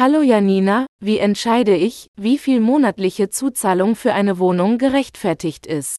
Hallo 0.00 0.22
Janina, 0.22 0.86
wie 0.98 1.18
entscheide 1.18 1.76
ich, 1.76 2.06
wie 2.16 2.38
viel 2.38 2.60
monatliche 2.60 3.28
Zuzahlung 3.28 3.94
für 3.96 4.14
eine 4.14 4.38
Wohnung 4.38 4.78
gerechtfertigt 4.78 5.66
ist? 5.66 5.96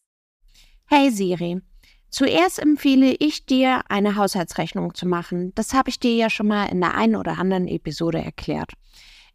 Hey 0.87 1.11
Siri, 1.11 1.61
zuerst 2.09 2.57
empfehle 2.57 3.13
ich 3.19 3.45
dir, 3.45 3.83
eine 3.89 4.15
Haushaltsrechnung 4.15 4.95
zu 4.95 5.07
machen. 5.07 5.51
Das 5.53 5.75
habe 5.75 5.91
ich 5.91 5.99
dir 5.99 6.15
ja 6.15 6.31
schon 6.31 6.47
mal 6.47 6.65
in 6.65 6.81
der 6.81 6.95
einen 6.95 7.15
oder 7.15 7.37
anderen 7.37 7.67
Episode 7.67 8.17
erklärt. 8.17 8.73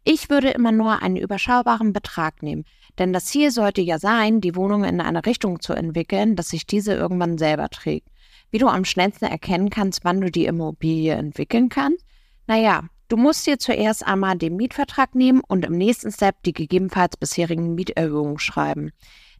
Ich 0.03 0.29
würde 0.29 0.49
immer 0.49 0.73
nur 0.73 1.01
einen 1.01 1.15
überschaubaren 1.15 1.93
Betrag 1.93 2.43
nehmen, 2.43 2.65
denn 2.99 3.13
das 3.13 3.27
Ziel 3.27 3.51
sollte 3.51 3.79
ja 3.79 3.99
sein, 3.99 4.41
die 4.41 4.57
Wohnung 4.57 4.83
in 4.83 4.99
eine 4.99 5.25
Richtung 5.25 5.61
zu 5.61 5.71
entwickeln, 5.71 6.35
dass 6.35 6.49
sich 6.49 6.67
diese 6.67 6.93
irgendwann 6.93 7.37
selber 7.37 7.69
trägt. 7.69 8.09
Wie 8.51 8.57
du 8.57 8.67
am 8.67 8.83
schnellsten 8.83 9.27
erkennen 9.27 9.69
kannst, 9.69 10.03
wann 10.03 10.19
du 10.19 10.29
die 10.29 10.45
Immobilie 10.45 11.13
entwickeln 11.13 11.69
kannst? 11.69 12.05
Naja, 12.47 12.83
Du 13.09 13.15
musst 13.15 13.47
dir 13.47 13.57
zuerst 13.57 14.05
einmal 14.05 14.37
den 14.37 14.57
Mietvertrag 14.57 15.15
nehmen 15.15 15.41
und 15.47 15.63
im 15.63 15.77
nächsten 15.77 16.11
Step 16.11 16.43
die 16.43 16.51
gegebenenfalls 16.51 17.15
bisherigen 17.15 17.73
Mieterhöhungen 17.73 18.37
schreiben. 18.37 18.91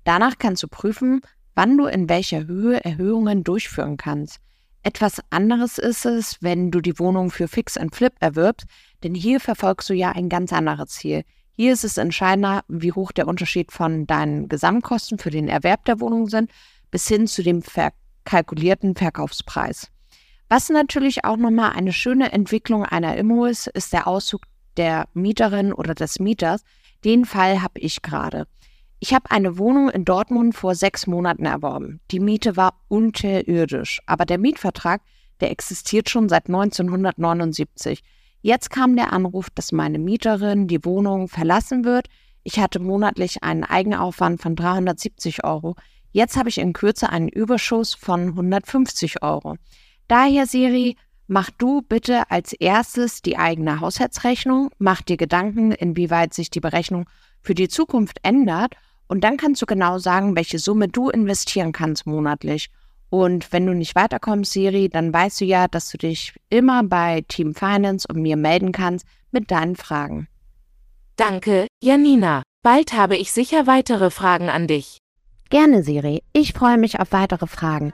Danach 0.06 0.38
kannst 0.40 0.64
du 0.64 0.70
prüfen, 0.70 1.20
wann 1.54 1.78
du 1.78 1.86
in 1.86 2.08
welcher 2.08 2.48
Höhe 2.48 2.84
Erhöhungen 2.86 3.44
durchführen 3.44 3.98
kannst. 3.98 4.38
Etwas 4.84 5.20
anderes 5.32 5.80
ist 5.80 6.06
es, 6.06 6.38
wenn 6.42 6.72
du 6.72 6.80
die 6.80 6.98
Wohnung 6.98 7.30
für 7.30 7.50
Fix 7.50 7.76
and 7.76 7.94
Flip 7.94 8.14
erwirbst, 8.22 8.68
denn 9.04 9.14
hier 9.14 9.42
verfolgst 9.42 9.90
du 9.90 9.94
ja 9.94 10.14
ein 10.14 10.30
ganz 10.30 10.54
anderes 10.54 10.92
Ziel. 10.92 11.24
Hier 11.52 11.74
ist 11.74 11.84
es 11.84 11.98
entscheidender, 11.98 12.64
wie 12.70 12.94
hoch 12.94 13.12
der 13.12 13.28
Unterschied 13.28 13.74
von 13.74 14.08
deinen 14.08 14.48
Gesamtkosten 14.48 15.18
für 15.18 15.32
den 15.32 15.50
Erwerb 15.50 15.84
der 15.84 16.00
Wohnung 16.00 16.30
sind, 16.30 16.52
bis 16.90 17.06
hin 17.10 17.28
zu 17.28 17.44
dem 17.44 17.62
verkalkulierten 17.62 18.96
Verkaufspreis. 18.96 19.92
Was 20.50 20.70
natürlich 20.70 21.26
auch 21.26 21.36
nochmal 21.36 21.74
eine 21.74 21.92
schöne 21.92 22.32
Entwicklung 22.32 22.86
einer 22.86 23.18
Immo 23.18 23.46
ist, 23.46 23.68
ist 23.68 23.92
der 23.92 24.08
Auszug 24.08 24.44
der 24.78 25.10
Mieterin 25.14 25.74
oder 25.74 25.94
des 25.94 26.20
Mieters. 26.20 26.64
Den 27.04 27.26
Fall 27.26 27.62
habe 27.62 27.80
ich 27.80 28.02
gerade. 28.02 28.48
Ich 29.00 29.14
habe 29.14 29.30
eine 29.30 29.58
Wohnung 29.58 29.90
in 29.90 30.06
Dortmund 30.06 30.56
vor 30.56 30.74
sechs 30.74 31.06
Monaten 31.06 31.46
erworben. 31.46 32.00
Die 32.12 32.22
Miete 32.22 32.56
war 32.56 32.80
unterirdisch, 32.88 34.00
aber 34.06 34.26
der 34.26 34.38
Mietvertrag, 34.38 35.02
der 35.42 35.52
existiert 35.52 36.10
schon 36.10 36.30
seit 36.30 36.48
1979. 36.48 38.02
Jetzt 38.42 38.70
kam 38.70 38.96
der 38.96 39.12
Anruf, 39.12 39.50
dass 39.50 39.74
meine 39.74 40.00
Mieterin 40.00 40.68
die 40.68 40.84
Wohnung 40.86 41.28
verlassen 41.28 41.84
wird. 41.84 42.08
Ich 42.44 42.60
hatte 42.60 42.80
monatlich 42.80 43.44
einen 43.44 43.66
Eigenaufwand 43.66 44.42
von 44.42 44.56
370 44.56 45.44
Euro. 45.44 45.76
Jetzt 46.14 46.38
habe 46.38 46.48
ich 46.48 46.58
in 46.58 46.72
Kürze 46.72 47.10
einen 47.10 47.28
Überschuss 47.28 47.94
von 47.94 48.30
150 48.30 49.22
Euro. 49.22 49.58
Daher, 50.08 50.46
Siri, 50.46 50.96
mach 51.28 51.50
du 51.52 51.82
bitte 51.82 52.32
als 52.32 52.54
erstes 52.54 53.22
die 53.22 53.38
eigene 53.38 53.82
Haushaltsrechnung, 53.82 54.70
mach 54.78 55.02
dir 55.02 55.18
Gedanken, 55.18 55.72
inwieweit 55.72 56.34
sich 56.34 56.50
die 56.50 56.62
Berechnung 56.62 57.06
für 57.42 57.54
die 57.54 57.68
Zukunft 57.68 58.20
ändert 58.24 58.76
und 59.08 59.24
dann 59.24 59.38
kannst 59.38 59.62
du 59.62 59.66
genau 59.66 59.98
sagen, 59.98 60.36
welche 60.36 60.60
Summe 60.60 60.88
du 60.88 61.10
investieren 61.10 61.72
kannst 61.72 62.06
monatlich. 62.06 62.70
Und 63.10 63.54
wenn 63.54 63.66
du 63.66 63.74
nicht 63.74 63.96
weiterkommst, 63.96 64.52
Siri, 64.52 64.90
dann 64.90 65.14
weißt 65.14 65.42
du 65.42 65.46
ja, 65.46 65.68
dass 65.68 65.90
du 65.90 65.98
dich 65.98 66.34
immer 66.50 66.84
bei 66.84 67.24
Team 67.28 67.56
Finance 67.56 68.06
und 68.10 68.22
mir 68.22 68.36
melden 68.36 68.74
kannst 68.74 69.06
mit 69.32 69.50
deinen 69.50 69.78
Fragen. 69.78 70.28
Danke, 71.16 71.68
Janina. 71.82 72.44
Bald 72.64 72.94
habe 72.94 73.16
ich 73.16 73.32
sicher 73.32 73.66
weitere 73.66 74.12
Fragen 74.12 74.50
an 74.50 74.68
dich. 74.68 74.98
Gerne, 75.50 75.84
Siri. 75.84 76.22
Ich 76.34 76.52
freue 76.52 76.78
mich 76.78 77.00
auf 77.00 77.14
weitere 77.14 77.48
Fragen. 77.48 77.94